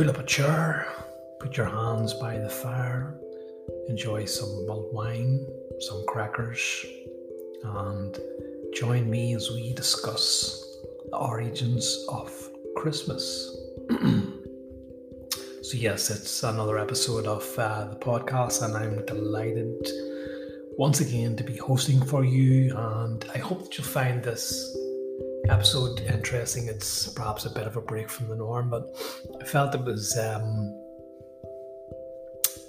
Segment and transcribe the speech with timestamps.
[0.00, 0.86] pull up a chair,
[1.40, 3.14] put your hands by the fire,
[3.86, 5.46] enjoy some mulled wine,
[5.78, 6.86] some crackers,
[7.62, 8.18] and
[8.72, 10.64] join me as we discuss
[11.10, 12.32] the origins of
[12.76, 13.54] Christmas.
[15.60, 19.86] so, yes, it's another episode of uh, the podcast, and I'm delighted
[20.78, 22.74] once again to be hosting for you.
[22.74, 24.74] And I hope that you'll find this
[25.50, 26.68] episode interesting.
[26.68, 28.88] It's perhaps a bit of a break from the norm, but
[29.40, 30.74] I felt it was um,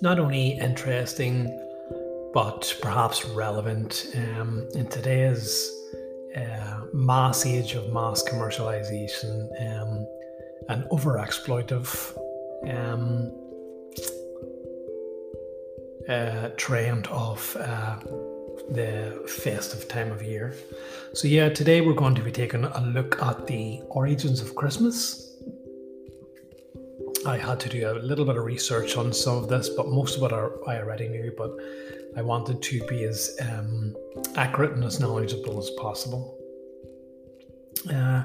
[0.01, 1.57] not only interesting
[2.33, 5.69] but perhaps relevant um, in today's
[6.35, 10.07] uh, mass age of mass commercialization um,
[10.69, 12.17] and over exploitive
[12.69, 13.31] um,
[16.07, 17.97] uh, trend of uh,
[18.71, 20.53] the festive time of year.
[21.13, 25.27] So, yeah, today we're going to be taking a look at the origins of Christmas.
[27.25, 30.17] I had to do a little bit of research on some of this, but most
[30.17, 30.33] of it
[30.67, 31.33] I already knew.
[31.37, 31.51] But
[32.15, 33.95] I wanted to be as um,
[34.35, 36.37] accurate and as knowledgeable as possible.
[37.93, 38.23] Uh,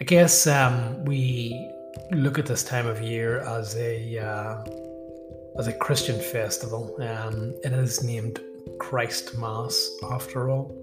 [0.00, 1.70] I guess um, we
[2.12, 4.64] look at this time of year as a uh,
[5.58, 6.96] as a Christian festival.
[7.00, 8.40] Um, it is named
[8.78, 10.76] Christ Mass, after all.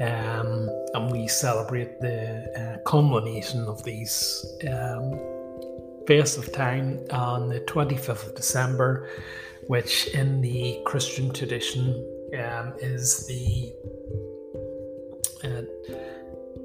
[0.00, 5.18] Um, and we celebrate the uh, culmination of these um,
[6.06, 9.08] festive time on the 25th of December,
[9.66, 12.04] which in the Christian tradition
[12.38, 13.72] um, is the
[15.44, 15.62] uh,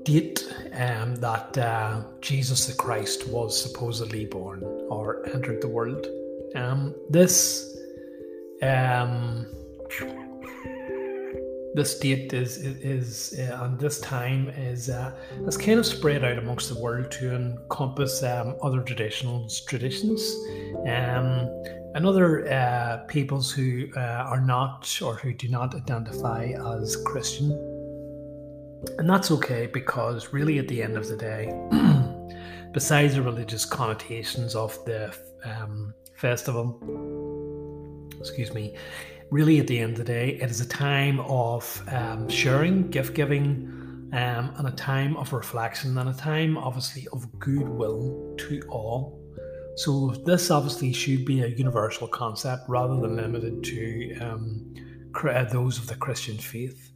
[0.04, 6.08] date um, that uh, Jesus the Christ was supposedly born or entered the world.
[6.56, 7.78] Um, this
[8.62, 9.48] um,
[11.74, 15.14] this date is is, uh, and this time is uh,
[15.46, 20.22] is kind of spread out amongst the world to encompass um, other traditional traditions
[20.88, 21.48] um,
[21.94, 27.52] and other uh, peoples who uh, are not or who do not identify as Christian.
[28.98, 31.54] And that's okay because really at the end of the day,
[32.72, 36.80] besides the religious connotations of the um, festival,
[38.20, 38.76] excuse me,
[39.30, 43.14] really at the end of the day, it is a time of um, sharing, gift
[43.14, 49.22] giving, um, and a time of reflection, and a time obviously of goodwill to all.
[49.76, 54.74] So, this obviously should be a universal concept rather than limited to um,
[55.52, 56.92] those of the Christian faith.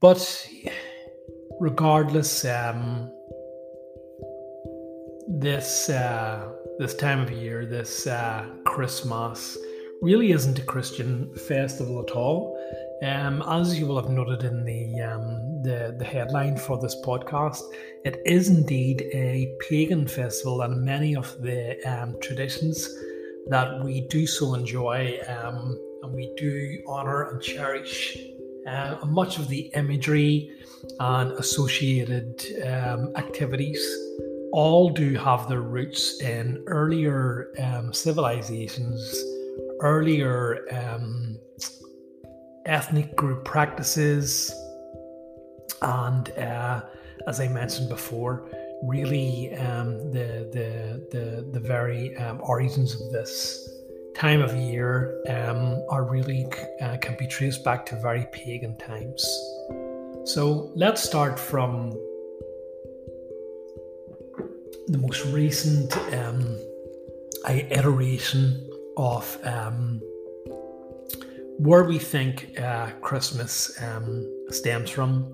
[0.00, 0.48] But
[1.60, 3.10] regardless, um,
[5.28, 9.56] this uh, this time of year, this uh, Christmas,
[10.02, 12.58] really isn't a Christian festival at all.
[13.02, 17.62] Um, as you will have noted in the, um, the the headline for this podcast,
[18.04, 22.88] it is indeed a pagan festival, and many of the um, traditions
[23.48, 28.16] that we do so enjoy um, and we do honor and cherish.
[28.66, 30.50] Uh, much of the imagery
[31.00, 33.82] and associated um, activities
[34.52, 39.02] all do have their roots in earlier um, civilizations,
[39.80, 41.38] earlier um,
[42.66, 44.52] ethnic group practices,
[45.82, 46.82] and uh,
[47.26, 48.48] as I mentioned before,
[48.82, 53.68] really um, the, the the the very um, origins of this
[54.14, 56.46] time of year um, are really
[56.80, 59.22] uh, can be traced back to very pagan times.
[60.24, 61.90] So let's start from
[64.88, 66.58] the most recent um,
[67.48, 70.00] iteration of um,
[71.58, 75.32] where we think uh, Christmas um, stems from,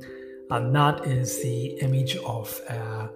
[0.51, 3.09] and that is the image of uh,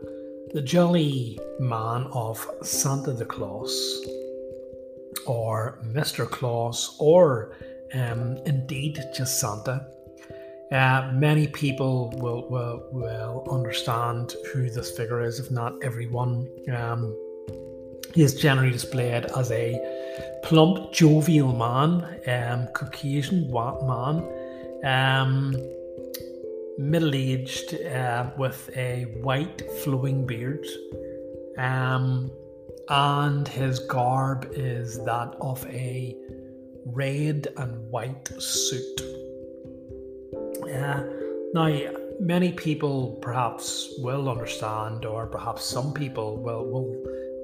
[0.53, 3.73] the jolly man of Santa the Claus,
[5.27, 6.29] or Mr.
[6.29, 7.57] Claus, or
[7.95, 9.87] um, indeed just Santa.
[10.73, 16.49] Uh, many people will, will, will understand who this figure is, if not everyone.
[16.75, 17.15] Um,
[18.15, 19.94] he is generally displayed as a
[20.43, 24.25] plump, jovial man, um, Caucasian man,
[24.85, 25.57] um,
[26.79, 30.67] middle aged, uh, with a white flowing beard.
[31.57, 32.31] Um,
[32.89, 36.17] and his garb is that of a
[36.85, 39.01] red and white suit.
[40.71, 41.03] Uh,
[41.55, 46.95] now, many people perhaps will understand, or perhaps some people will will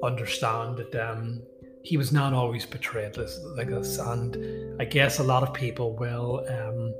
[0.03, 1.41] understand that um,
[1.83, 5.95] he was not always portrayed as like this, and I guess a lot of people
[5.95, 6.93] will um,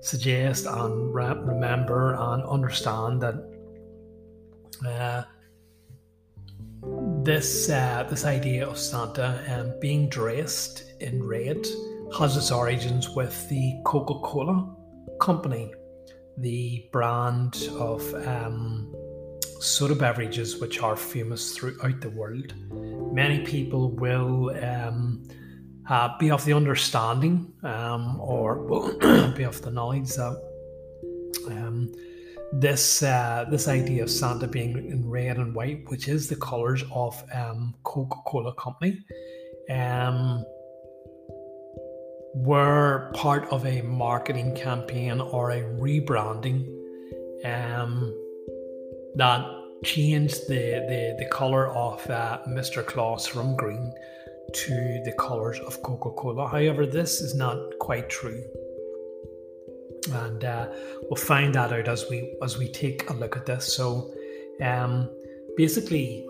[0.00, 3.34] suggest and re- remember and understand that
[4.86, 5.22] uh,
[7.22, 11.66] this uh, this idea of Santa um, being dressed in red
[12.18, 14.74] has its origins with the Coca Cola
[15.20, 15.72] company,
[16.38, 18.94] the brand of um,
[19.66, 22.54] soda beverages which are famous throughout the world.
[23.12, 25.26] Many people will um,
[25.88, 28.56] uh, be of the understanding um, or
[29.36, 30.40] be of the knowledge that
[31.48, 31.92] um,
[32.52, 36.84] this uh, this idea of Santa being in red and white, which is the colours
[36.92, 39.04] of um, Coca Cola Company,
[39.68, 40.44] um,
[42.34, 46.66] were part of a marketing campaign or a rebranding
[47.44, 48.14] um,
[49.16, 49.44] that
[49.84, 52.84] changed the, the, the colour of uh, Mr.
[52.84, 53.92] Claus from green
[54.52, 56.48] to the colours of Coca Cola.
[56.48, 58.42] However, this is not quite true.
[60.12, 60.68] And uh,
[61.02, 63.74] we'll find that out as we as we take a look at this.
[63.74, 64.14] So,
[64.62, 65.10] um,
[65.56, 66.24] basically,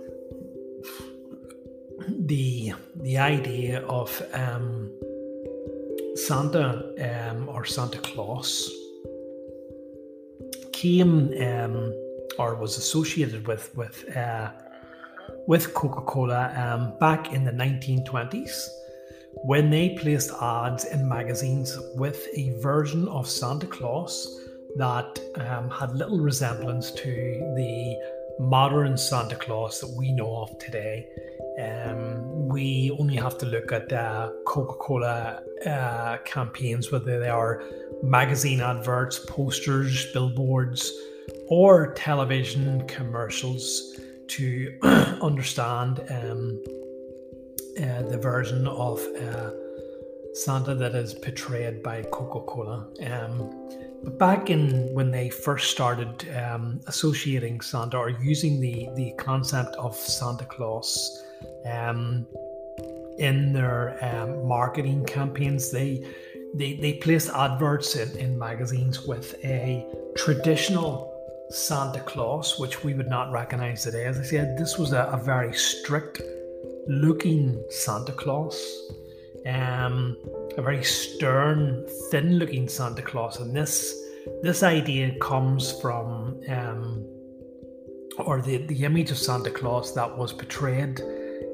[2.08, 2.72] the
[3.02, 4.90] the idea of um,
[6.14, 6.90] Santa
[7.28, 8.70] um, or Santa Claus
[10.72, 11.92] came um,
[12.38, 14.50] or was associated with with uh,
[15.46, 18.68] with Coca Cola um, back in the 1920s
[19.44, 24.40] when they placed ads in magazines with a version of Santa Claus
[24.76, 27.12] that um, had little resemblance to
[27.56, 27.96] the
[28.38, 31.06] modern Santa Claus that we know of today.
[31.60, 37.62] Um, we only have to look at uh, Coca Cola uh, campaigns, whether they are
[38.02, 40.92] magazine adverts, posters, billboards,
[41.48, 43.98] or television commercials
[44.28, 44.78] to
[45.22, 46.62] understand um,
[47.78, 49.50] uh, the version of uh,
[50.34, 52.86] Santa that is portrayed by Coca Cola.
[53.06, 53.68] Um,
[54.04, 59.74] but back in when they first started um, associating Santa or using the, the concept
[59.76, 61.24] of Santa Claus
[61.70, 62.26] um,
[63.18, 66.06] in their um, marketing campaigns, they
[66.54, 71.15] they, they placed adverts in, in magazines with a traditional
[71.50, 74.04] Santa Claus, which we would not recognize today.
[74.04, 76.20] As I said, this was a, a very strict
[76.88, 78.56] looking Santa Claus,
[79.46, 80.16] um,
[80.56, 83.40] a very stern, thin looking Santa Claus.
[83.40, 84.02] And this
[84.42, 87.06] this idea comes from, um,
[88.18, 91.00] or the, the image of Santa Claus that was portrayed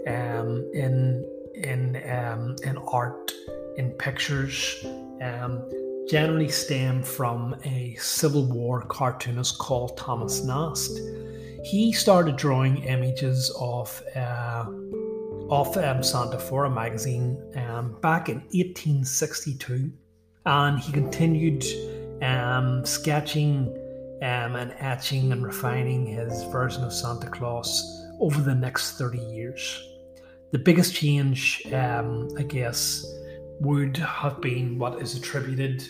[0.07, 1.23] um, in
[1.55, 3.33] in um, in art,
[3.77, 4.85] in pictures.
[5.23, 5.69] Um,
[6.09, 10.99] generally stem from a Civil War cartoonist called Thomas Nast.
[11.65, 14.65] He started drawing images of uh,
[15.51, 19.93] of um, Santa for a magazine um, back in 1862,
[20.47, 21.65] and he continued
[22.23, 23.69] um, sketching
[24.23, 29.83] um, and etching and refining his version of Santa Claus over the next 30 years.
[30.53, 33.05] The biggest change, um, I guess,
[33.63, 35.87] would have been what is attributed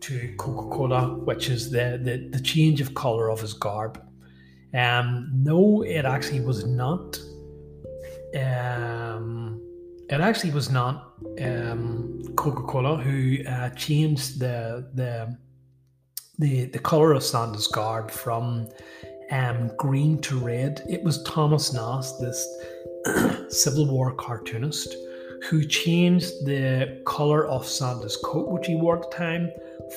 [0.00, 4.00] to Coca Cola, which is the, the, the change of colour of his garb.
[4.74, 7.18] Um, no, it actually was not.
[8.38, 9.60] Um,
[10.08, 15.36] it actually was not um, Coca Cola who uh, changed the the
[16.38, 18.68] the the color of Santa's garb from
[19.30, 20.82] um, green to red.
[20.88, 22.46] It was Thomas Nast, this
[23.48, 24.94] Civil War cartoonist,
[25.44, 29.50] who changed the color of Santa's coat, which he wore at the time,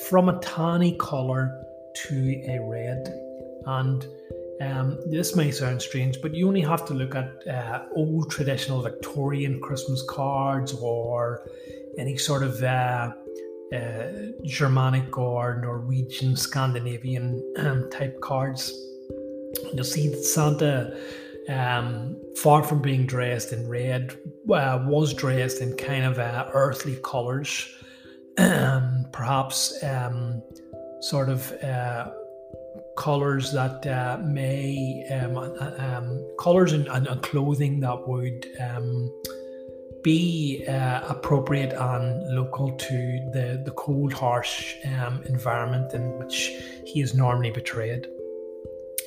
[0.08, 3.08] from a tawny color to a red.
[3.66, 4.06] And
[4.60, 8.82] um, this may sound strange, but you only have to look at uh, old traditional
[8.82, 11.48] Victorian Christmas cards or
[11.98, 13.12] any sort of uh,
[13.74, 14.06] uh,
[14.44, 18.72] Germanic or Norwegian, Scandinavian type cards.
[19.72, 20.96] You'll see that Santa
[21.50, 24.16] um, far from being dressed in red,
[24.50, 27.68] uh, was dressed in kind of uh, earthly colours,
[28.38, 30.42] um, perhaps um,
[31.00, 32.10] sort of uh,
[32.96, 38.46] colours that uh, may um, uh, um, colours and, and, and, clothing that would
[40.02, 42.96] be uh, appropriate and local to
[43.34, 44.74] the the cold, harsh
[45.26, 46.50] environment in which
[46.86, 48.06] he is normally betrayed.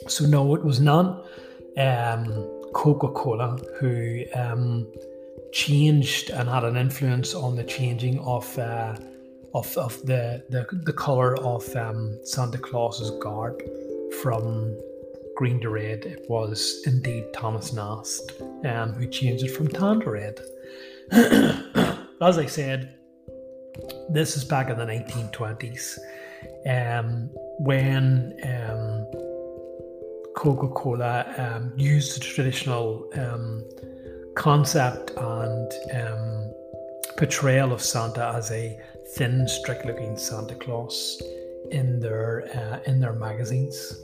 [0.07, 1.25] So no, it was not
[1.77, 2.25] um,
[2.73, 4.91] Coca Cola who um,
[5.51, 8.95] changed and had an influence on the changing of uh,
[9.53, 13.61] of, of the, the the color of um, Santa Claus's garb
[14.21, 14.77] from
[15.35, 16.05] green to red.
[16.05, 18.33] It was indeed Thomas Nast
[18.65, 20.39] um, who changed it from tan to red.
[22.21, 22.95] As I said,
[24.09, 25.99] this is back in the 1920s.
[26.65, 29.07] um, when um,
[30.35, 33.63] Coca Cola um, used the traditional um,
[34.35, 36.53] concept and um,
[37.17, 38.79] portrayal of Santa as a
[39.15, 41.21] thin, strict-looking Santa Claus
[41.71, 43.95] in their uh, in their magazines.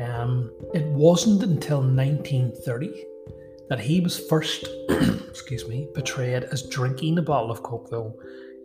[0.00, 3.04] Um, it wasn't until 1930
[3.68, 8.14] that he was first, excuse me, portrayed as drinking a bottle of Coke, though.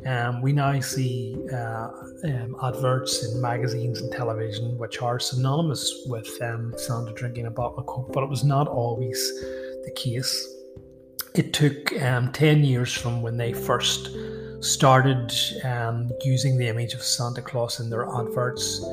[0.05, 1.87] Um, we now see uh,
[2.25, 7.79] um, adverts in magazines and television which are synonymous with um, Santa drinking a bottle
[7.79, 9.17] of Coke, but it was not always
[9.85, 10.49] the case.
[11.35, 14.09] It took um, 10 years from when they first
[14.59, 15.33] started
[15.63, 18.83] um, using the image of Santa Claus in their adverts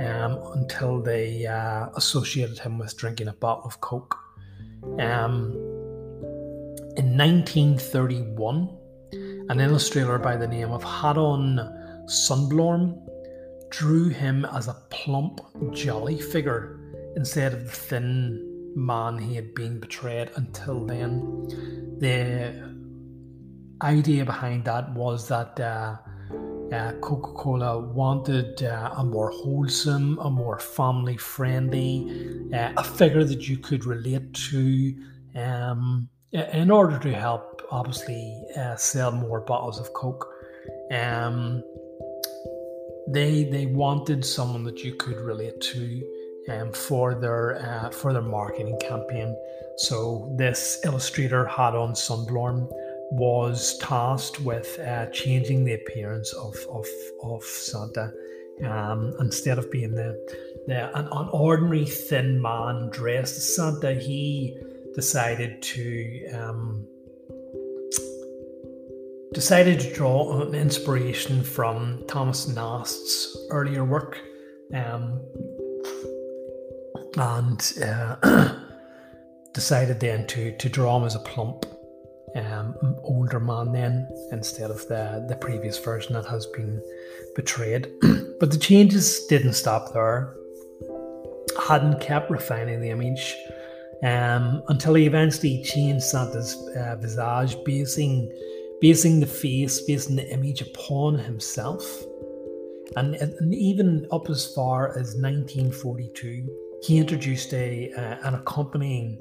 [0.00, 4.16] um, until they uh, associated him with drinking a bottle of Coke.
[5.00, 5.52] Um,
[6.96, 8.77] in 1931,
[9.48, 11.58] an illustrator by the name of Haddon
[12.06, 13.00] Sundblom
[13.70, 15.40] drew him as a plump,
[15.72, 16.78] jolly figure
[17.16, 21.20] instead of the thin man he had been portrayed until then.
[21.98, 22.68] The
[23.82, 25.96] idea behind that was that uh,
[26.72, 33.24] uh, Coca Cola wanted uh, a more wholesome, a more family friendly, uh, a figure
[33.24, 34.94] that you could relate to
[35.34, 40.26] um, in order to help, obviously, uh, sell more bottles of Coke.
[40.90, 41.62] Um,
[43.08, 46.02] they they wanted someone that you could relate to
[46.50, 49.34] um, for their uh, for their marketing campaign.
[49.78, 52.68] So this illustrator Haddon Sundblom
[53.10, 56.86] was tasked with uh, changing the appearance of of,
[57.22, 58.12] of Santa.
[58.64, 60.18] Um, instead of being the,
[60.66, 64.58] the an, an, ordinary thin man dressed as Santa, he
[64.96, 66.84] decided to um,
[69.32, 74.18] decided to draw an inspiration from Thomas Nast's earlier work,
[74.74, 75.20] um,
[77.16, 78.54] and uh,
[79.54, 81.66] decided then to to draw him as a plump
[82.36, 86.82] um, older man then instead of the, the previous version that has been
[87.34, 87.90] betrayed.
[88.40, 90.34] but the changes didn't stop there.
[91.66, 93.36] Haddon kept refining the image
[94.02, 98.30] um, until he eventually changed Santa's uh, visage, basing,
[98.80, 101.84] basing the face, basing the image upon himself.
[102.96, 106.48] And, and even up as far as 1942,
[106.82, 109.18] he introduced a uh, an accompanying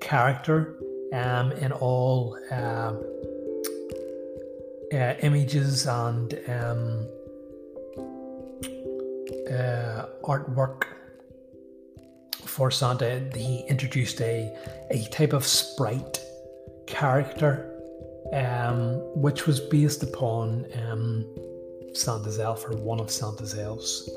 [0.00, 0.76] character
[1.12, 3.02] um, in all um,
[4.92, 7.08] uh, images and um,
[9.50, 10.84] uh, artwork
[12.44, 13.30] for Santa.
[13.34, 14.54] He introduced a,
[14.90, 16.20] a type of sprite
[16.86, 17.75] character
[18.32, 21.26] um, which was based upon um,
[21.92, 24.08] Santa's elf or one of Santa's elves.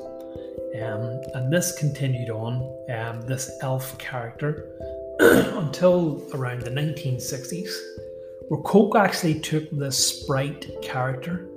[0.80, 2.54] Um, and this continued on,
[2.94, 4.70] um, this elf character
[5.20, 7.70] until around the 1960s,
[8.48, 11.48] where Coke actually took this Sprite character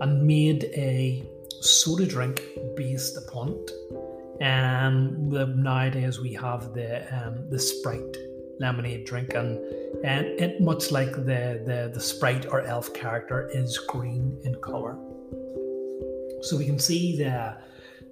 [0.00, 1.24] and made a
[1.60, 2.42] soda drink
[2.76, 3.70] based upon it.
[4.40, 8.16] And the, nowadays we have the um, the Sprite
[8.60, 9.58] lemonade drink, and
[10.04, 14.96] and it much like the, the the Sprite or Elf character is green in color.
[16.42, 17.56] So we can see the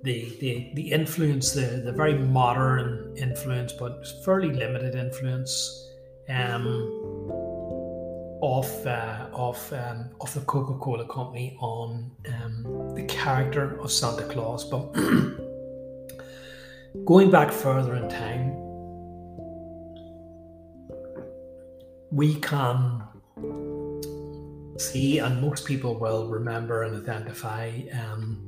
[0.02, 5.90] the, the, the influence, the, the very modern influence, but fairly limited influence
[6.28, 6.66] um,
[8.42, 14.24] of uh, of um, of the Coca Cola Company on um, the character of Santa
[14.24, 14.64] Claus.
[14.64, 14.92] But
[17.04, 18.65] going back further in time,
[22.10, 23.02] we can
[24.78, 28.38] see, and most people will remember and identify um,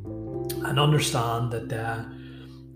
[0.65, 1.69] and understand that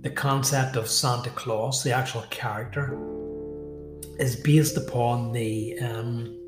[0.02, 2.98] the concept of Santa Claus, the actual character,
[4.18, 6.38] is based upon the um,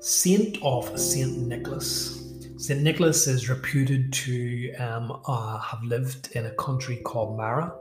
[0.00, 2.16] saint of Saint Nicholas.
[2.56, 7.74] Saint Nicholas is reputed to um, uh, have lived in a country called Myra,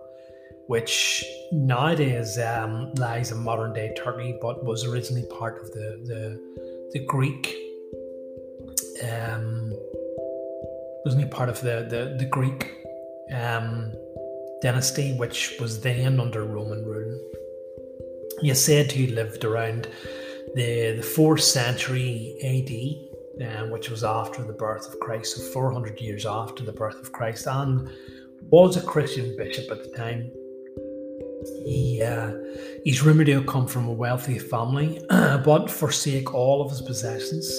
[0.69, 6.23] which nowadays um, lies in modern day Turkey, but was originally part of the the,
[6.93, 7.55] the Greek
[9.03, 9.73] um,
[11.03, 12.71] wasn't he part of the the, the Greek
[13.33, 13.91] um,
[14.61, 17.19] dynasty, which was then under Roman rule?
[18.41, 19.87] He is said to have lived around
[20.53, 22.13] the the fourth century
[22.51, 26.99] AD, um, which was after the birth of Christ, so 400 years after the birth
[27.01, 27.89] of Christ, and
[28.51, 30.31] was a Christian bishop at the time.
[31.65, 32.33] He uh,
[32.83, 37.49] he's rumored to have come from a wealthy family, but forsake all of his possessions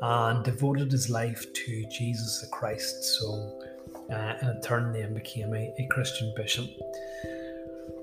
[0.00, 3.02] and devoted his life to Jesus the Christ.
[3.04, 3.60] So
[4.12, 6.66] uh, in turn then became a, a Christian bishop.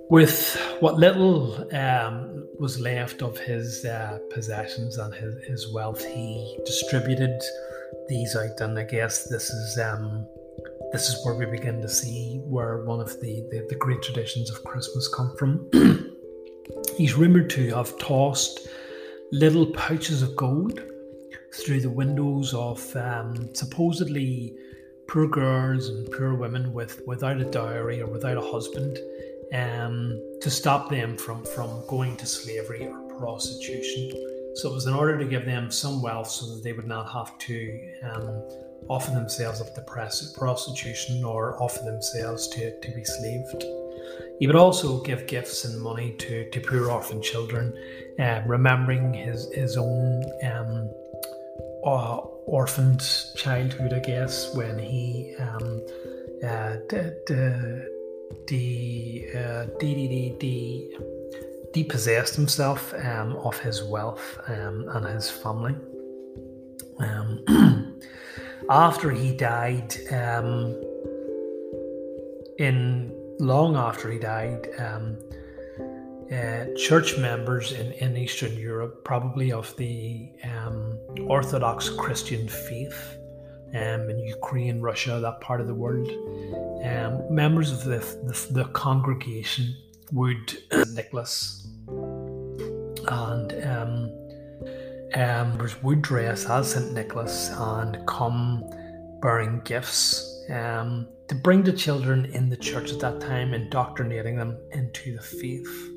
[0.10, 6.60] With what little um, was left of his uh, possessions and his, his wealth, he
[6.66, 7.42] distributed
[8.08, 10.28] these out, and I guess this is um,
[10.96, 14.50] this is where we begin to see where one of the, the, the great traditions
[14.50, 15.70] of Christmas come from.
[16.98, 18.70] He's rumoured to have tossed
[19.34, 20.80] little pouches of gold
[21.54, 24.56] through the windows of um, supposedly
[25.10, 28.98] poor girls and poor women with without a dowry or without a husband
[29.54, 34.12] um, to stop them from, from going to slavery or prostitution.
[34.56, 37.12] So it was in order to give them some wealth so that they would not
[37.12, 43.64] have to um, offer themselves up to prostitution or offer themselves to, to be slaved.
[44.40, 47.74] He would also give gifts and money to, to poor orphan children,
[48.20, 50.90] uh, remembering his, his own um,
[51.86, 53.02] uh, orphaned
[53.36, 55.82] childhood, I guess, when he um,
[56.44, 57.86] uh, d- d-
[58.46, 59.26] de,
[59.80, 60.98] de, de, de,
[61.74, 65.76] depossessed himself um, of his wealth um, and his family.
[67.00, 67.44] Um,
[68.70, 70.82] after he died, um,
[72.58, 75.18] in long after he died, um,
[76.32, 83.18] uh, church members in, in Eastern Europe, probably of the um, Orthodox Christian faith,
[83.76, 86.10] um, in Ukraine, Russia, that part of the world,
[86.84, 89.76] um, members of the, the, the congregation
[90.12, 90.58] would
[90.94, 91.68] Nicholas
[93.08, 93.52] and
[95.16, 96.94] um, would dress as St.
[96.94, 98.64] Nicholas and come
[99.22, 104.58] bearing gifts um, to bring the children in the church at that time, indoctrinating them
[104.72, 105.92] into the faith.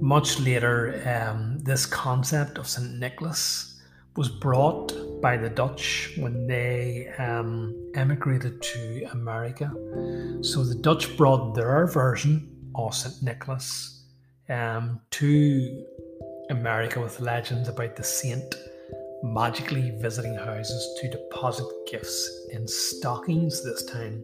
[0.00, 2.98] Much later, um, this concept of St.
[2.98, 3.80] Nicholas
[4.16, 9.72] was brought by the Dutch when they um, emigrated to America.
[10.42, 13.22] So the Dutch brought their version of St.
[13.22, 14.04] Nicholas
[14.48, 15.84] um, to
[16.50, 18.56] America with legends about the saint
[19.24, 24.22] magically visiting houses to deposit gifts in stockings this time.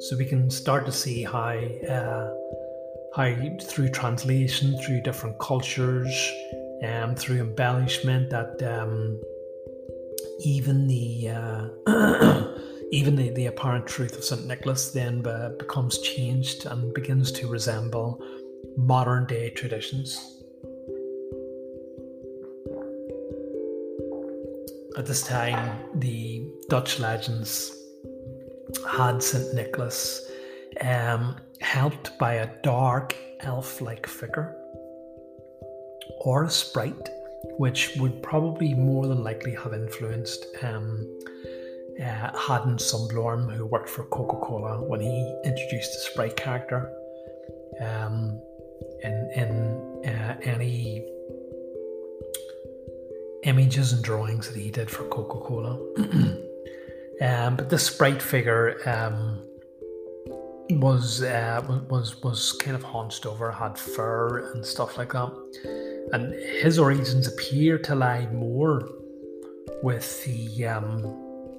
[0.00, 1.56] So we can start to see how,
[1.88, 2.30] uh,
[3.14, 6.32] how through translation, through different cultures,
[6.84, 9.20] um, through embellishment, that um,
[10.40, 12.48] even the uh,
[12.92, 14.46] even the, the apparent truth of St.
[14.46, 18.20] Nicholas then uh, becomes changed and begins to resemble
[18.76, 20.33] modern day traditions.
[24.96, 27.76] At this time, the Dutch legends
[28.88, 29.54] had St.
[29.54, 30.30] Nicholas
[30.80, 34.56] um, helped by a dark elf like figure
[36.20, 37.08] or a sprite,
[37.58, 41.06] which would probably more than likely have influenced um,
[42.00, 46.92] uh, Haddon Sundblom, who worked for Coca Cola when he introduced the sprite character.
[47.80, 48.40] Um,
[49.02, 51.06] in in uh, any
[53.44, 55.78] images and drawings that he did for Coca Cola.
[57.20, 59.42] um, but this sprite figure um,
[60.70, 65.32] was uh, was was kind of hunched over, had fur and stuff like that,
[66.12, 68.88] and his origins appear to lie more
[69.82, 71.02] with the um,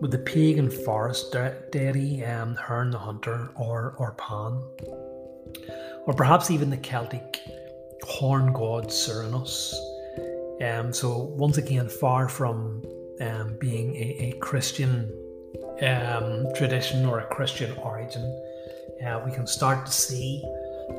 [0.02, 1.36] with the pagan forest
[1.71, 4.62] deity um, Herne the Hunter or or Pan,
[6.06, 7.39] or perhaps even the Celtic
[8.04, 9.74] horn god Cernunnos.
[10.62, 12.84] Um, so once again, far from
[13.20, 15.12] um, being a, a Christian
[15.82, 18.24] um, tradition or a Christian origin,
[19.06, 20.41] uh, we can start to see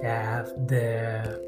[0.04, 1.44] uh, the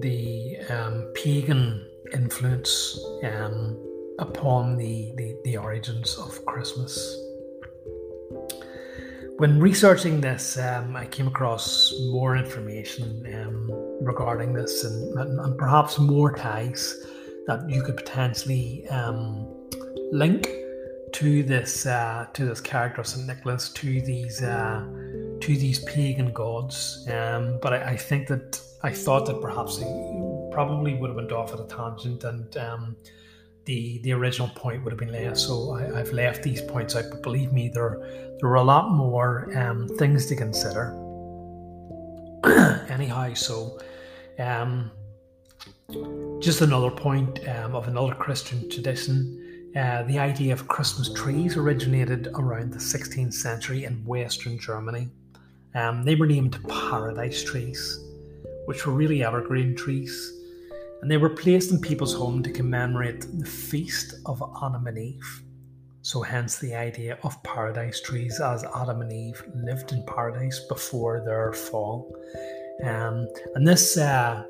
[0.00, 3.76] the um, pagan influence um,
[4.18, 7.16] upon the, the, the origins of Christmas.
[9.40, 13.70] When researching this, um, I came across more information um,
[14.02, 16.94] regarding this and, and, and, perhaps more ties
[17.46, 19.48] that you could potentially um,
[20.12, 20.46] link
[21.14, 24.84] to this uh, to this character Saint Nicholas to these uh,
[25.40, 27.08] to these pagan gods.
[27.10, 29.86] Um, but I, I, think that I thought that perhaps he
[30.52, 32.94] probably would have went off at a tangent and um,
[33.70, 35.46] the the original point would have been less.
[35.46, 37.04] So I, have left these points out.
[37.10, 37.94] But believe me, there
[38.38, 40.84] there are a lot more um, things to consider.
[42.96, 43.78] Anyhow, so
[44.38, 44.90] um,
[46.40, 49.36] just another point um, of another Christian tradition.
[49.76, 55.08] Uh, the idea of Christmas trees originated around the 16th century in Western Germany.
[55.76, 57.80] Um, they were named paradise trees,
[58.66, 60.39] which were really evergreen trees,
[61.02, 65.42] and they were placed in people's home to commemorate the feast of Adam and Eve.
[66.02, 71.22] So, hence the idea of paradise trees, as Adam and Eve lived in paradise before
[71.24, 72.14] their fall.
[72.82, 74.44] Um, and this uh,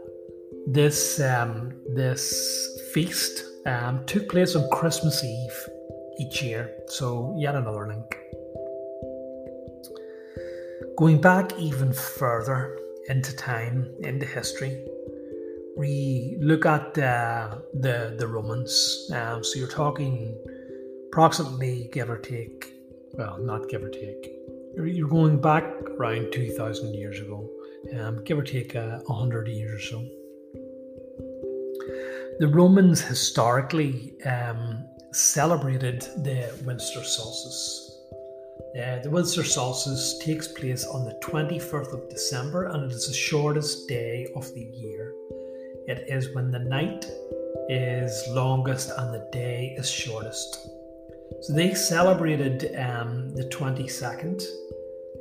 [0.68, 5.68] this um, this feast um, took place on Christmas Eve
[6.20, 6.70] each year.
[6.86, 8.16] So, yet another link.
[10.96, 14.84] Going back even further into time, into history,
[15.76, 19.10] we look at uh, the the Romans.
[19.14, 20.36] Um, so you're talking
[21.08, 22.72] approximately, give or take,
[23.14, 24.32] well, not give or take.
[24.74, 25.64] You're, you're going back
[25.98, 27.48] around two thousand years ago,
[27.98, 30.08] um, give or take a uh, hundred years or so.
[32.40, 37.90] The Romans historically um, celebrated the winter solstice.
[38.78, 43.12] Uh, the winter solstice takes place on the 21st of December and it is the
[43.12, 45.12] shortest day of the year.
[45.86, 47.06] It is when the night
[47.68, 50.68] is longest and the day is shortest.
[51.42, 54.42] So they celebrated um, the 22nd,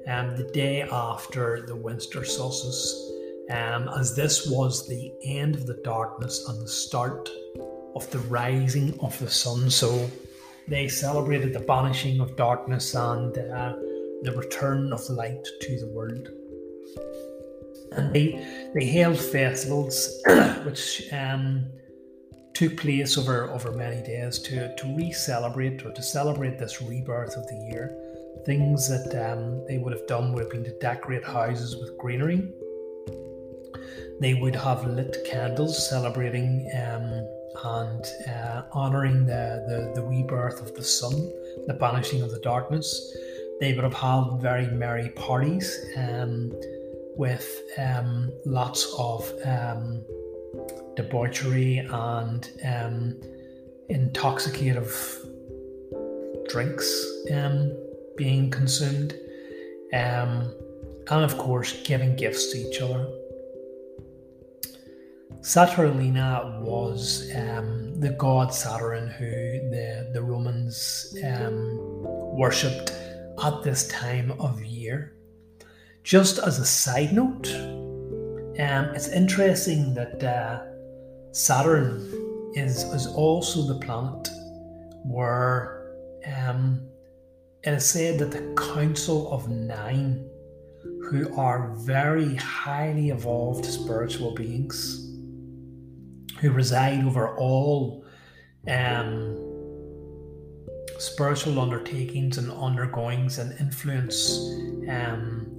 [0.07, 3.11] um, the day after the winter solstice,
[3.51, 7.29] um, as this was the end of the darkness and the start
[7.95, 9.69] of the rising of the sun.
[9.69, 10.09] So
[10.67, 13.73] they celebrated the banishing of darkness and uh,
[14.23, 16.29] the return of light to the world
[17.93, 20.21] and they they held festivals
[20.63, 21.65] which um,
[22.53, 27.47] took place over over many days to to re-celebrate or to celebrate this rebirth of
[27.47, 27.95] the year.
[28.45, 32.49] Things that um, they would have done would have been to decorate houses with greenery.
[34.21, 37.25] They would have lit candles celebrating um,
[37.63, 41.13] and uh, honouring the, the, the rebirth of the sun,
[41.67, 43.15] the banishing of the darkness.
[43.59, 45.77] They would have held very merry parties.
[45.97, 46.51] Um,
[47.19, 50.01] with um, lots of um,
[50.95, 53.19] debauchery and um,
[53.91, 54.89] intoxicative
[56.47, 56.89] drinks
[57.33, 57.75] um,
[58.15, 59.13] being consumed,
[59.93, 60.55] um,
[61.11, 63.05] and of course, giving gifts to each other.
[65.41, 69.29] Saturnalia was um, the god Saturn who
[69.71, 71.13] the, the Romans
[72.41, 72.93] worshipped
[73.43, 75.18] at this time of year.
[76.09, 77.47] Just as a side note,
[78.59, 80.63] um, it's interesting that uh,
[81.33, 84.27] Saturn is, is also the planet
[85.05, 85.93] where
[86.25, 86.81] um,
[87.63, 90.27] it is said that the Council of Nine,
[91.11, 95.11] who are very highly evolved spiritual beings,
[96.39, 98.03] who reside over all
[98.67, 99.37] um,
[100.97, 104.39] spiritual undertakings and undergoings and influence
[104.89, 105.58] um,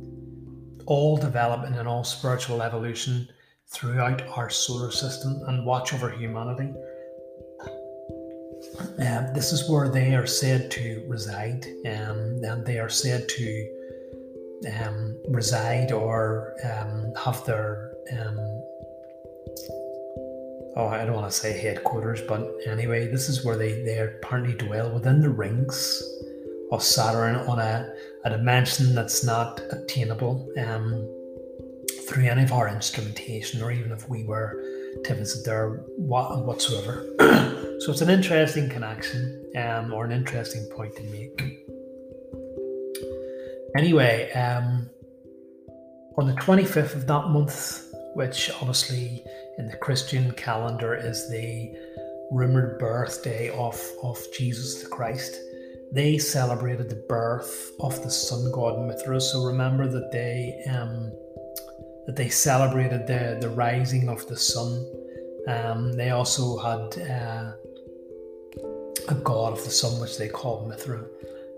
[0.90, 3.28] all development and all spiritual evolution
[3.68, 6.74] throughout our solar system and watch over humanity.
[8.98, 13.68] Um, this is where they are said to reside, um, and they are said to
[14.80, 18.36] um, reside or um, have their um,
[20.76, 24.54] oh, I don't want to say headquarters, but anyway, this is where they they apparently
[24.54, 26.02] dwell within the rings
[26.72, 27.92] of Saturn on a,
[28.24, 31.06] a dimension that's not attainable um,
[32.08, 34.60] through any of our instrumentation, or even if we were
[35.04, 37.06] to visit there whatsoever.
[37.80, 41.66] so it's an interesting connection, um, or an interesting point to make.
[43.76, 44.90] Anyway, um,
[46.18, 49.24] on the 25th of that month, which obviously
[49.58, 51.72] in the Christian calendar is the
[52.32, 55.36] rumored birthday of, of Jesus the Christ,
[55.92, 59.20] they celebrated the birth of the sun god Mithra.
[59.20, 61.12] So remember that they um,
[62.06, 64.86] that they celebrated the the rising of the sun.
[65.48, 67.52] Um, they also had uh,
[69.08, 70.98] a god of the sun, which they called Mithra.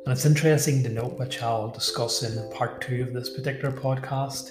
[0.05, 4.51] And it's interesting to note, which I'll discuss in part two of this particular podcast,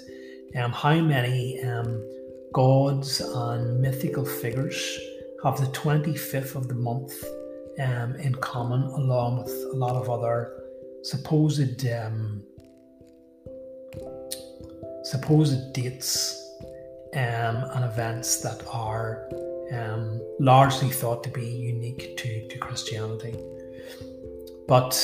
[0.55, 2.07] um, how many um,
[2.53, 4.97] gods and mythical figures
[5.43, 7.13] have the 25th of the month
[7.79, 10.53] um, in common, along with a lot of other
[11.03, 12.43] supposed um,
[15.03, 16.37] supposed dates
[17.13, 19.27] um, and events that are
[19.73, 23.35] um, largely thought to be unique to, to Christianity.
[24.67, 24.95] But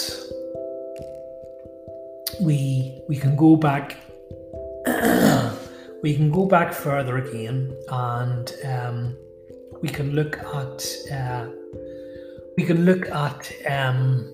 [2.42, 3.98] we we can go back
[6.04, 9.18] we can go back further again and um,
[9.82, 11.48] we can look at uh,
[12.58, 14.34] we can look at um,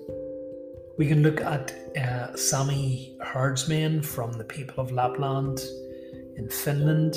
[0.96, 5.60] we can look at uh, Sami herdsmen from the people of Lapland
[6.36, 7.16] in Finland,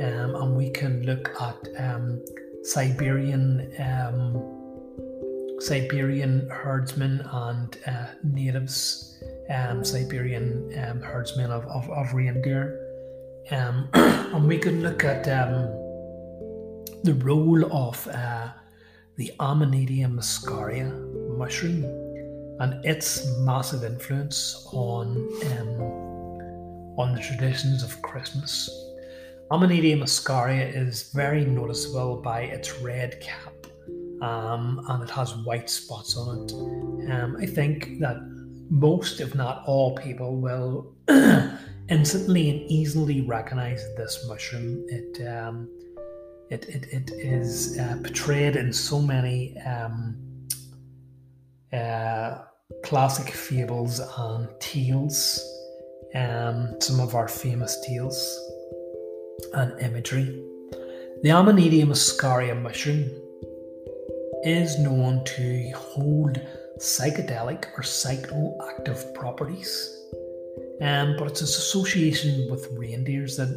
[0.00, 2.24] um, and we can look at um,
[2.62, 4.54] Siberian um,
[5.58, 9.20] Siberian herdsmen and uh, natives,
[9.50, 12.84] um, Siberian um, herdsmen of, of, of reindeer.
[14.30, 18.48] And we can look at the role of uh,
[19.18, 20.88] the Amanita muscaria
[21.36, 21.84] mushroom
[22.60, 25.16] and its massive influence on
[25.58, 25.80] um,
[26.96, 28.70] on the traditions of Christmas.
[29.50, 33.54] Amanita muscaria is very noticeable by its red cap,
[34.22, 36.52] um, and it has white spots on it.
[37.10, 38.18] Um, I think that
[38.70, 40.94] most, if not all, people will
[41.88, 44.84] instantly and easily recognize this mushroom.
[44.88, 45.68] It um,
[46.50, 50.16] it, it, it is uh, portrayed in so many um,
[51.72, 52.38] uh,
[52.84, 55.44] classic fables and tales,
[56.14, 58.16] um, some of our famous tales
[59.54, 60.42] and imagery.
[61.22, 63.10] The Amanita muscaria mushroom
[64.44, 66.40] is known to hold
[66.78, 69.94] psychedelic or psychoactive properties,
[70.80, 73.50] um, but it's its association with reindeers that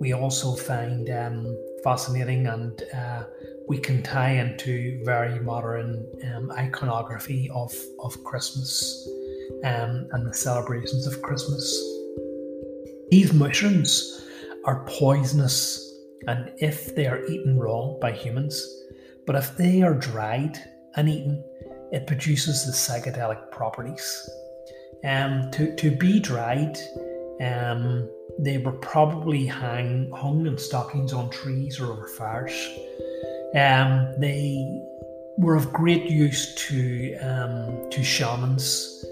[0.00, 3.24] we also find um, fascinating and uh,
[3.68, 9.08] we can tie into very modern um, iconography of, of Christmas
[9.64, 11.64] um, and the celebrations of Christmas.
[13.10, 14.24] These mushrooms
[14.64, 18.66] are poisonous, and if they are eaten raw by humans,
[19.26, 20.58] but if they are dried
[20.96, 21.44] and eaten,
[21.92, 24.30] it produces the psychedelic properties.
[25.04, 26.78] Um, to, to be dried,
[27.40, 32.52] um, they were probably hang, hung in stockings on trees or over fires.
[33.54, 34.82] Um, they
[35.38, 39.04] were of great use to um, to shamans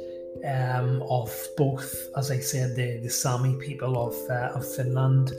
[0.45, 5.33] um, of both, as I said, the, the Sami people of, uh, of Finland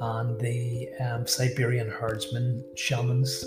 [0.00, 3.44] and the um, Siberian herdsmen shamans.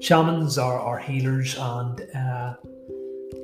[0.00, 2.54] Shamans are, are healers and uh,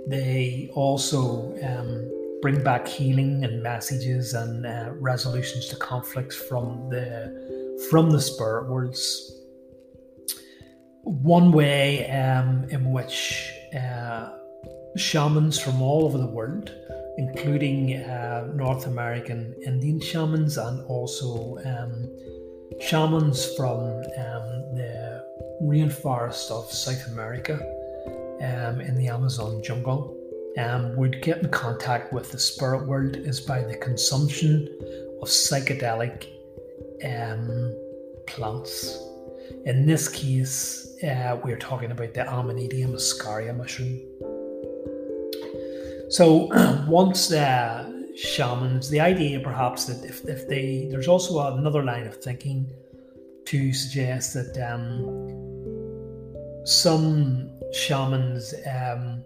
[0.08, 7.86] they also um, bring back healing and messages and uh, resolutions to conflicts from the
[7.90, 9.32] from the spirit worlds.
[11.02, 14.30] One way um, in which uh,
[14.96, 16.72] shamans from all over the world,
[17.16, 22.08] including uh, North American Indian shamans and also um,
[22.80, 25.24] shamans from um, the
[25.62, 27.54] rainforest of South America
[28.42, 30.19] um, in the Amazon jungle
[30.58, 34.68] um, would get in contact with the spirit world is by the consumption
[35.22, 36.26] of psychedelic
[37.04, 37.76] um,
[38.26, 38.98] plants.
[39.64, 44.00] In this case, uh, we're talking about the Amanita muscaria mushroom.
[46.10, 46.48] So
[46.88, 52.16] once the shamans, the idea perhaps that if, if they, there's also another line of
[52.16, 52.70] thinking
[53.46, 55.30] to suggest that um,
[56.64, 59.22] some shamans um,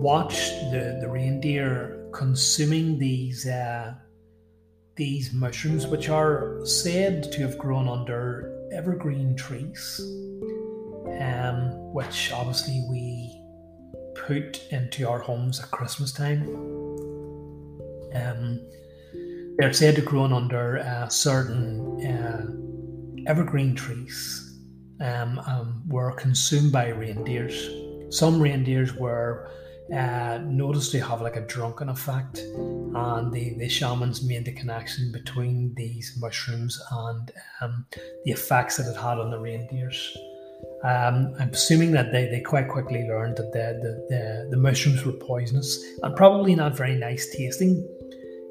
[0.00, 3.94] watched the, the reindeer consuming these uh,
[4.96, 10.00] these mushrooms, which are said to have grown under evergreen trees,
[11.20, 13.40] um, which obviously we
[14.14, 16.42] put into our homes at Christmas time.
[18.14, 18.60] Um,
[19.58, 24.58] they're said to grow under uh, certain uh, evergreen trees
[25.00, 27.68] um, um, were consumed by reindeers.
[28.14, 29.50] Some reindeers were
[29.92, 35.10] uh, noticed to have like a drunken effect, and the, the shamans made the connection
[35.12, 37.84] between these mushrooms and um,
[38.24, 40.16] the effects that it had on the reindeers.
[40.84, 45.04] Um, I'm assuming that they, they quite quickly learned that the, the, the, the mushrooms
[45.04, 47.86] were poisonous and probably not very nice tasting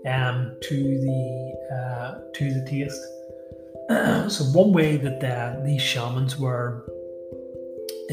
[0.05, 3.01] um, to the uh, to the taste.
[4.31, 6.85] so one way that the, these shamans were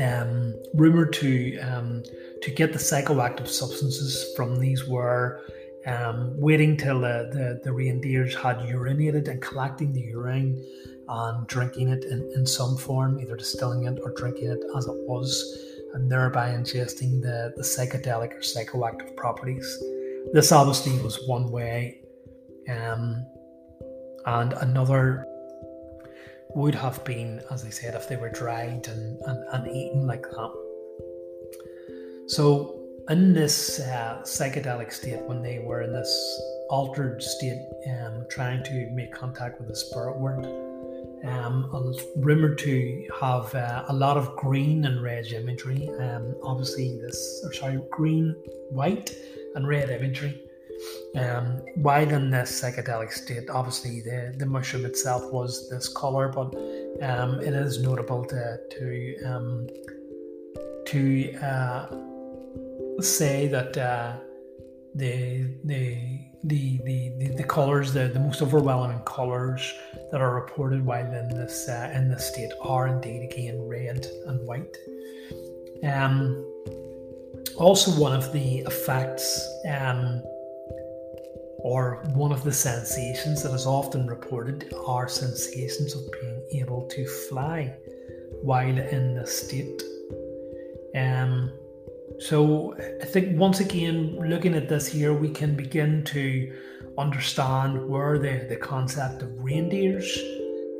[0.00, 2.02] um, rumored to um,
[2.42, 5.42] to get the psychoactive substances from these were
[5.86, 10.64] um, waiting till the, the, the, reindeers had urinated and collecting the urine
[11.08, 14.96] and drinking it in, in some form, either distilling it or drinking it as it
[15.06, 15.58] was,
[15.94, 19.82] and thereby ingesting the, the psychedelic or psychoactive properties.
[20.32, 22.00] This obviously was one way,
[22.68, 23.24] um,
[24.26, 25.24] and another
[26.56, 30.22] would have been, as I said, if they were dried and, and, and eaten like
[30.22, 30.65] that.
[32.28, 38.64] So, in this uh, psychedelic state, when they were in this altered state, um, trying
[38.64, 40.44] to make contact with the spirit world,
[41.24, 41.70] um,
[42.16, 45.88] rumored to have uh, a lot of green and red imagery.
[46.00, 48.34] Um, obviously, this, or sorry, green,
[48.70, 49.14] white,
[49.54, 50.42] and red imagery.
[51.14, 56.54] Um, while in this psychedelic state, obviously the, the mushroom itself was this color, but
[57.02, 59.66] um, it is notable to to um,
[60.86, 61.86] to uh,
[63.00, 64.16] say that uh,
[64.94, 69.74] the, the the the the, the colors, the, the most overwhelming colors
[70.10, 74.46] that are reported while in this uh, in this state are indeed again red and
[74.46, 74.76] white.
[75.84, 76.44] Um,
[77.56, 80.22] also, one of the effects um,
[81.58, 87.06] or one of the sensations that is often reported are sensations of being able to
[87.28, 87.74] fly
[88.42, 89.82] while in the state.
[90.94, 91.50] Um,
[92.18, 96.52] so I think once again, looking at this here, we can begin to
[96.98, 100.18] understand where the, the concept of reindeers,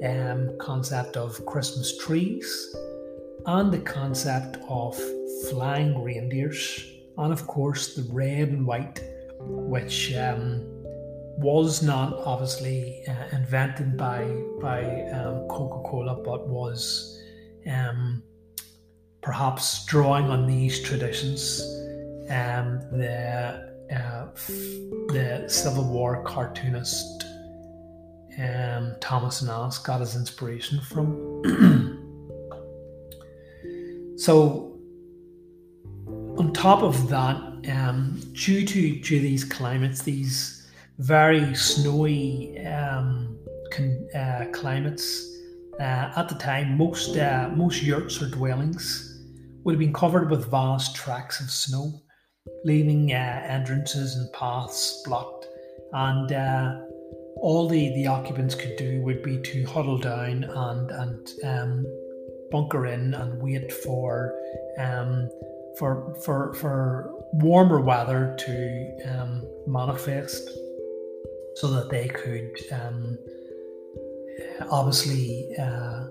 [0.05, 2.75] um, concept of Christmas trees,
[3.45, 4.99] and the concept of
[5.51, 6.85] flying reindeers,
[7.19, 9.01] and of course the red and white,
[9.41, 10.63] which um,
[11.39, 14.25] was not obviously uh, invented by
[14.61, 17.23] by um, Coca Cola, but was
[17.71, 18.23] um,
[19.27, 21.61] perhaps drawing on these traditions.
[22.31, 24.27] Um, the uh,
[25.09, 27.25] the Civil War cartoonist
[28.39, 31.43] um, Thomas Nast got his inspiration from.
[34.17, 34.79] so,
[36.39, 37.37] on top of that,
[37.69, 43.37] um, due to due to these climates, these very snowy um,
[43.73, 45.37] con- uh, climates,
[45.81, 49.06] uh, at the time, most uh, most yurts or dwellings
[49.67, 52.01] would have been covered with vast tracts of snow,
[52.65, 55.45] leaving uh, entrances and paths blocked.
[55.93, 56.79] And uh,
[57.39, 61.87] all the, the occupants could do would be to huddle down and and um,
[62.53, 64.33] bunker in and wait for
[64.79, 65.29] um,
[65.81, 70.49] for for for warmer weather to um, manifest,
[71.57, 73.19] so that they could um,
[74.71, 76.05] obviously uh,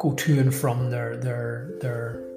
[0.00, 2.29] go to and from their their their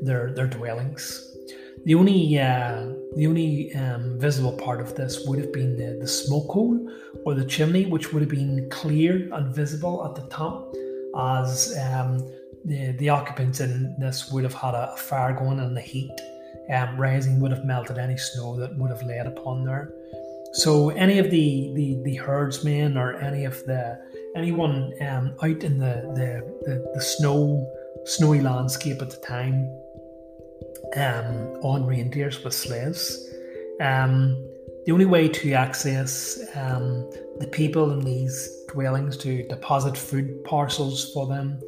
[0.00, 1.36] their their dwellings.
[1.84, 6.08] The only uh, the only um, visible part of this would have been the, the
[6.08, 6.90] smoke hole
[7.24, 10.72] or the chimney, which would have been clear and visible at the top,
[11.16, 12.18] as um,
[12.64, 16.10] the the occupants in this would have had a, fire going and the heat
[16.72, 19.92] um, rising would have melted any snow that would have laid upon there.
[20.54, 24.00] So any of the the, the herdsmen or any of the
[24.36, 27.70] anyone um, out in the, the, the, the snow
[28.04, 29.70] snowy landscape at the time
[30.96, 33.32] um, on reindeers with sleighs.
[33.80, 34.36] Um,
[34.86, 41.12] the only way to access um, the people in these dwellings to deposit food parcels
[41.12, 41.58] for them,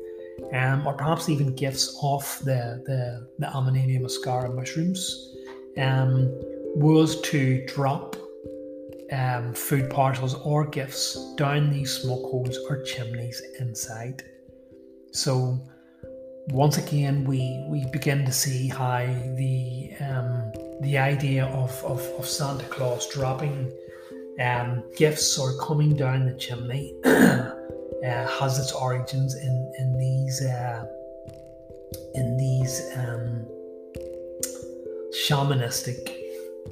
[0.52, 5.35] um, or perhaps even gifts off the, the, the Amanita muscaria mushrooms,
[5.79, 6.29] um,
[6.74, 8.16] was to drop
[9.12, 14.22] um, food parcels or gifts down these smoke holes or chimneys inside.
[15.12, 15.59] So
[16.49, 19.05] once again we we begin to see how
[19.37, 23.73] the um, the idea of, of, of Santa Claus dropping
[24.41, 27.51] um, gifts or coming down the chimney uh,
[28.05, 30.87] has its origins in in these uh,
[32.15, 33.47] in these um,
[35.13, 36.15] shamanistic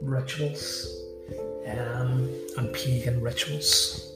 [0.03, 0.87] rituals
[1.67, 4.13] um, and pagan rituals.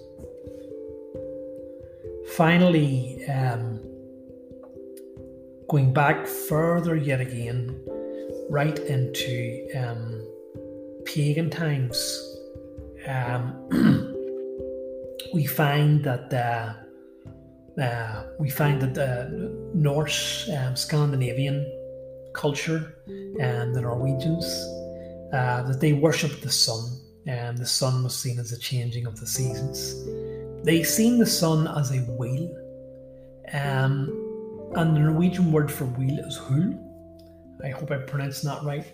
[2.37, 3.81] Finally, um,
[5.69, 7.79] going back further yet again,
[8.49, 10.27] right into um,
[11.05, 11.99] pagan times,
[13.07, 13.55] um,
[15.35, 16.73] we find that uh,
[17.83, 21.65] uh, we find that the Norse, um, Scandinavian
[22.33, 22.95] culture,
[23.39, 24.47] and the Norwegians,
[25.33, 29.21] uh, that they worshipped the sun, and the sun was seen as a changing of
[29.21, 29.95] the seasons.
[30.65, 32.55] They seen the sun as a wheel.
[33.53, 34.28] Um,
[34.77, 36.75] and the Norwegian word for wheel is hul.
[37.65, 38.87] I hope I pronounced that right.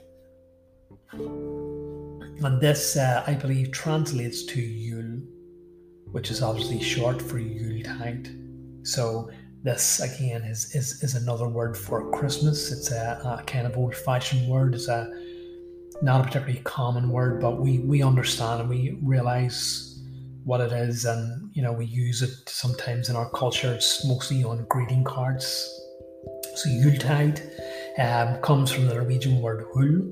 [1.12, 5.22] And this, uh, I believe, translates to Yule,
[6.12, 8.28] which is obviously short for Yuletide.
[8.82, 9.30] So
[9.62, 12.72] this again is, is, is another word for Christmas.
[12.72, 14.74] It's a, a kind of old-fashioned word.
[14.74, 15.12] It's a
[16.02, 19.93] not a particularly common word, but we we understand and we realize
[20.44, 23.72] what it is, and you know we use it sometimes in our culture.
[23.72, 25.80] It's mostly on greeting cards.
[26.56, 27.42] So Yuletide
[27.98, 30.02] um, comes from the Norwegian word hul,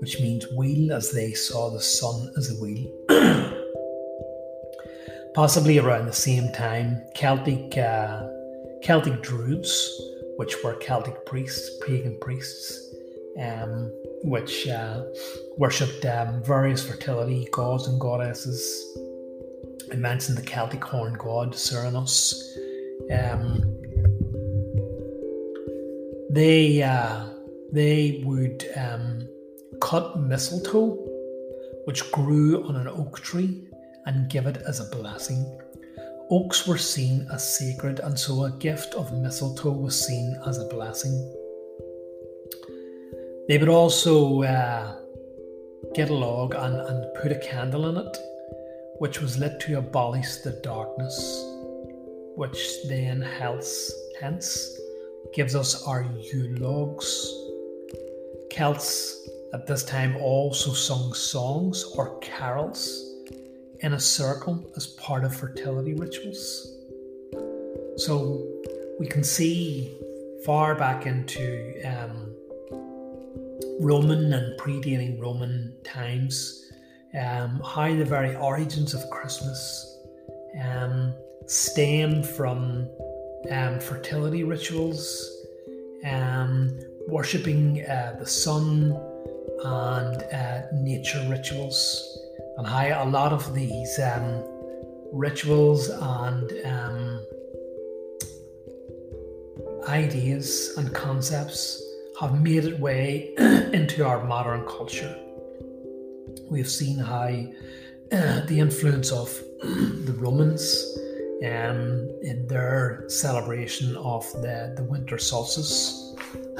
[0.00, 2.86] which means wheel, as they saw the sun as a wheel.
[5.34, 8.26] Possibly around the same time, Celtic uh,
[8.82, 10.00] Celtic Druids,
[10.36, 12.94] which were Celtic priests, pagan priests,
[13.40, 13.90] um,
[14.24, 15.02] which uh,
[15.56, 18.98] worshipped um, various fertility gods and goddesses
[19.92, 22.34] I mentioned the Celtic horn god Cernunnos.
[23.10, 23.78] Um,
[26.30, 27.26] they uh,
[27.72, 29.26] they would um,
[29.80, 30.96] cut mistletoe,
[31.84, 33.66] which grew on an oak tree,
[34.06, 35.44] and give it as a blessing.
[36.30, 40.68] Oaks were seen as sacred, and so a gift of mistletoe was seen as a
[40.68, 41.14] blessing.
[43.48, 44.96] They would also uh,
[45.94, 48.16] get a log and, and put a candle in it,
[48.98, 51.44] which was lit to abolish the darkness,
[52.36, 54.78] which then hence, hence
[55.34, 57.32] gives us our Yule logs.
[58.50, 63.04] Celts at this time also sung songs or carols
[63.80, 66.74] in a circle as part of fertility rituals.
[67.96, 68.46] So
[68.98, 69.96] we can see
[70.44, 72.34] far back into um,
[73.80, 76.67] Roman and predating Roman times
[77.14, 79.98] um, how the very origins of Christmas
[80.60, 81.14] um,
[81.46, 82.88] stem from
[83.50, 85.30] um, fertility rituals,
[86.04, 88.92] um, worshipping uh, the sun,
[89.64, 92.18] and uh, nature rituals
[92.58, 94.42] and how a lot of these um,
[95.12, 97.26] rituals and um,
[99.88, 101.82] ideas and concepts
[102.20, 103.32] have made its way
[103.72, 105.16] into our modern culture.
[106.50, 107.28] We've seen how
[108.10, 109.28] uh, the influence of
[109.62, 110.98] the Romans
[111.44, 116.14] um, in their celebration of the, the winter solstice.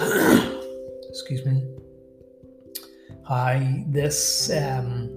[1.08, 1.66] Excuse me.
[3.26, 5.08] How this um,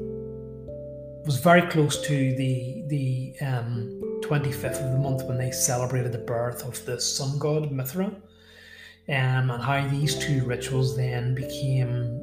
[1.25, 6.17] was very close to the the um, 25th of the month when they celebrated the
[6.17, 8.21] birth of the sun god Mithra, um,
[9.07, 12.21] and how these two rituals then became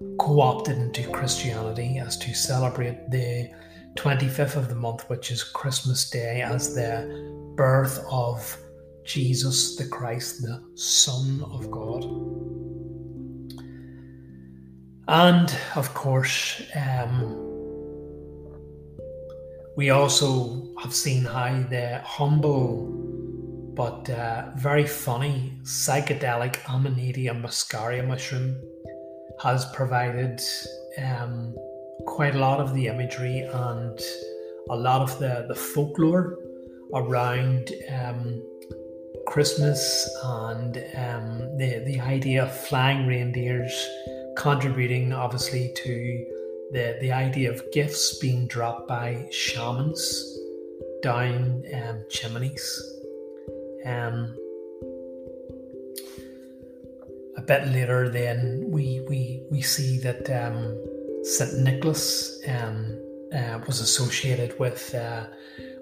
[0.00, 3.50] um, co-opted into Christianity as to celebrate the
[3.96, 8.56] 25th of the month, which is Christmas Day, as the birth of
[9.04, 12.04] Jesus the Christ, the Son of God.
[15.08, 17.48] And of course, um,
[19.76, 23.00] we also have seen how the humble
[23.74, 28.60] but uh, very funny psychedelic Amanita muscaria mushroom
[29.42, 30.40] has provided
[30.98, 31.54] um,
[32.06, 33.98] quite a lot of the imagery and
[34.70, 36.38] a lot of the, the folklore
[36.94, 38.42] around um,
[39.26, 43.72] Christmas and um, the, the idea of flying reindeers
[44.36, 46.26] contributing obviously to
[46.72, 50.38] the, the idea of gifts being dropped by shamans
[51.02, 52.96] down um, chimneys.
[53.84, 54.36] Um,
[57.50, 60.56] bit later, then we we, we see that um,
[61.24, 62.96] Saint Nicholas um,
[63.34, 65.24] uh, was associated with uh,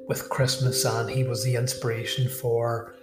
[0.09, 2.95] with Christmas, and he was the inspiration for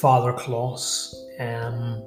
[0.00, 1.14] Father Claus.
[1.38, 2.02] Um,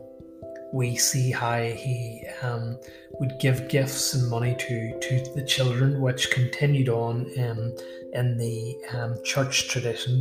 [0.74, 2.80] we see how he um,
[3.20, 7.76] would give gifts and money to, to the children, which continued on um,
[8.14, 10.14] in the um, church tradition,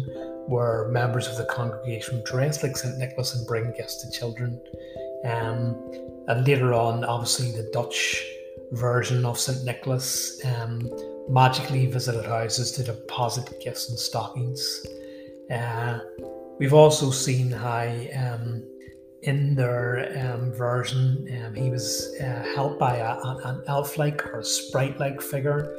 [0.49, 2.97] where members of the congregation dress like St.
[2.99, 4.59] Nicholas and bring gifts to children.
[5.25, 5.77] Um,
[6.29, 8.25] and later on, obviously, the Dutch
[8.73, 9.65] version of St.
[9.65, 10.91] Nicholas um,
[11.29, 14.87] magically visited houses to deposit gifts and stockings.
[15.51, 15.99] Uh,
[16.59, 17.83] we've also seen how
[18.17, 18.63] um,
[19.23, 24.43] in their um, version, um, he was uh, helped by a, an elf like or
[24.43, 25.75] sprite like figure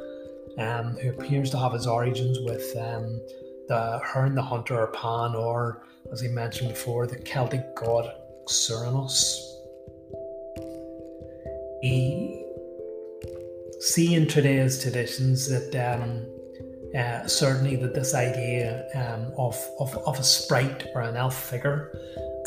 [0.58, 5.84] um, who appears to have his origins with the Herne the Hunter or Pan, or
[6.12, 8.12] as he mentioned before, the Celtic god
[8.50, 9.46] Cernunnos.
[11.82, 12.44] We
[13.80, 16.26] see in today's traditions that um,
[16.98, 21.92] uh, certainly that this idea um, of, of, of a sprite or an elf figure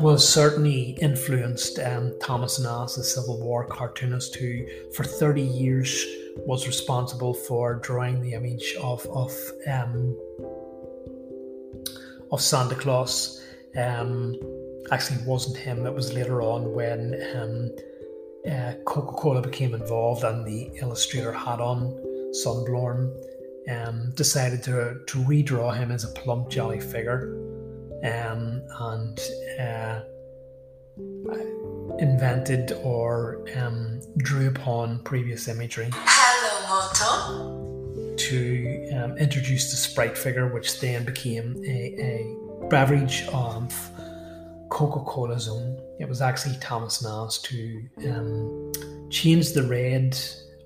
[0.00, 6.06] was certainly influenced um, Thomas Nast, the Civil War cartoonist, who for 30 years
[6.46, 9.32] was responsible for drawing the image of of
[9.66, 10.16] um,
[12.30, 13.42] of Santa Claus.
[13.76, 14.36] Um,
[14.90, 15.86] actually, wasn't him.
[15.86, 17.70] It was later on when um,
[18.50, 21.96] uh, Coca Cola became involved, and the illustrator had on
[22.44, 23.12] Sunblorn
[23.70, 27.36] um, decided to to redraw him as a plump, jolly figure
[28.04, 29.20] um, and
[29.60, 30.00] uh,
[31.98, 35.90] invented or um, drew upon previous imagery.
[35.92, 38.16] Hello, Moto.
[38.16, 43.72] To um, introduce the sprite figure, which then became a, a beverage of
[44.70, 45.78] Coca Cola's own.
[45.98, 48.72] It was actually Thomas Nast to um,
[49.10, 50.18] change the red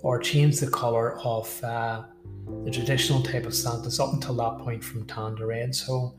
[0.02, 2.02] or change the colour of uh,
[2.64, 5.74] the traditional type of Santas up until that point from tan to red.
[5.74, 6.14] So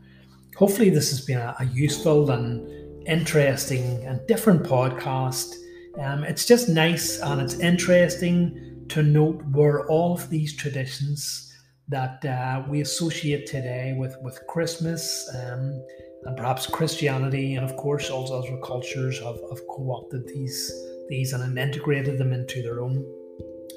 [0.57, 2.67] hopefully this has been a, a useful and
[3.07, 5.53] interesting and different podcast
[5.99, 11.53] Um, it's just nice and it's interesting to note where all of these traditions
[11.87, 15.81] that uh, we associate today with, with Christmas um,
[16.25, 20.71] and perhaps Christianity, and of course, all other cultures have, have co opted these,
[21.07, 23.05] these and integrated them into their own.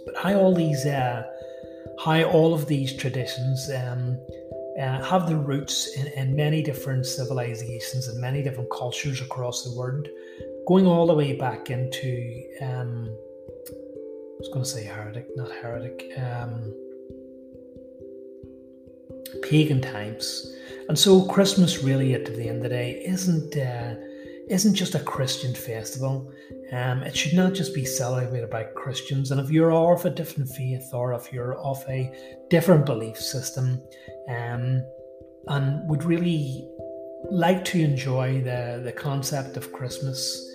[0.07, 1.25] But how all these, uh,
[2.05, 4.19] how all of these traditions um,
[4.81, 9.79] uh, have their roots in, in many different civilizations and many different cultures across the
[9.79, 10.09] world,
[10.67, 13.09] going all the way back into, um,
[13.69, 16.73] I was going to say heretic, not heretic, um,
[19.43, 20.55] pagan times.
[20.89, 23.95] And so Christmas really at the end of the day isn't uh,
[24.49, 26.33] isn't just a Christian festival.
[26.73, 29.31] Um, it should not just be celebrated by Christians.
[29.31, 32.11] And if you're of a different faith or if you're of a
[32.49, 33.83] different belief system,
[34.29, 34.83] um,
[35.49, 36.67] and would really
[37.31, 40.47] like to enjoy the, the concept of Christmas,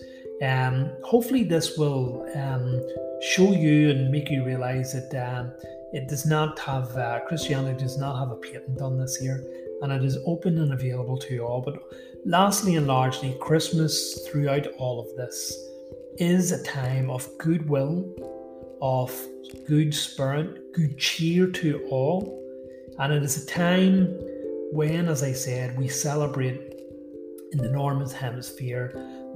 [0.42, 2.82] um, hopefully this will um,
[3.22, 5.52] show you and make you realize that um,
[5.94, 9.44] it does not have uh, Christianity does not have a patent on this here,
[9.82, 11.62] and it is open and available to all.
[11.62, 11.82] But
[12.26, 15.56] lastly and largely, Christmas throughout all of this
[16.18, 18.12] is a time of goodwill,
[18.82, 19.14] of
[19.68, 22.42] good spirit, good cheer to all,
[22.98, 24.08] and it is a time
[24.72, 26.74] when, as I said, we celebrate
[27.52, 28.92] in the Northern Hemisphere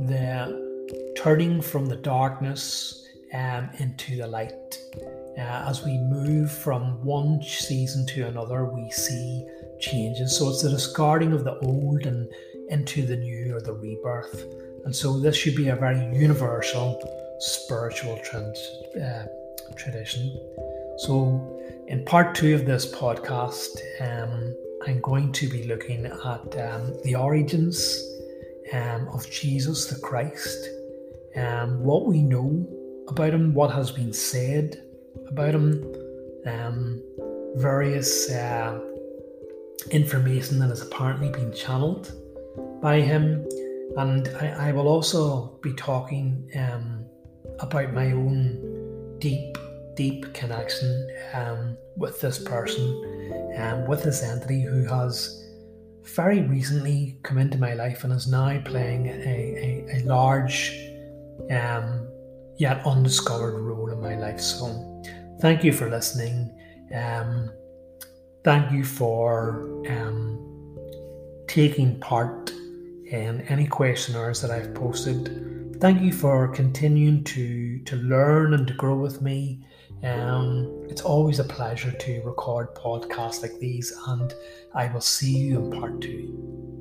[0.07, 4.79] the turning from the darkness um, into the light.
[5.37, 9.45] Uh, as we move from one season to another, we see
[9.79, 10.35] changes.
[10.35, 12.27] So it's the discarding of the old and
[12.69, 14.45] into the new or the rebirth.
[14.85, 16.99] And so this should be a very universal
[17.39, 18.19] spiritual
[18.99, 19.25] uh,
[19.75, 20.31] tradition.
[20.97, 24.55] So in part two of this podcast, um,
[24.87, 28.03] I'm going to be looking at um, the origins
[28.73, 30.69] um, of Jesus the Christ,
[31.35, 32.67] um, what we know
[33.07, 34.81] about him, what has been said
[35.29, 35.83] about him,
[36.45, 37.01] um,
[37.55, 38.79] various uh,
[39.91, 42.11] information that has apparently been channeled
[42.81, 43.45] by him,
[43.97, 47.05] and I, I will also be talking um,
[47.59, 49.57] about my own deep,
[49.95, 55.43] deep connection um, with this person, um, with this entity who has
[56.15, 60.71] very recently come into my life and is now playing a, a, a large
[61.51, 62.07] um,
[62.57, 64.39] yet undiscovered role in my life.
[64.39, 64.96] So,
[65.39, 66.51] thank you for listening.
[66.93, 67.51] Um,
[68.43, 70.77] thank you for um,
[71.47, 72.51] taking part
[73.05, 75.77] in any questionnaires that I've posted.
[75.79, 79.63] Thank you for continuing to to learn and to grow with me.
[80.03, 84.33] Um, it's always a pleasure to record podcasts like these, and
[84.73, 86.79] I will see you in part two.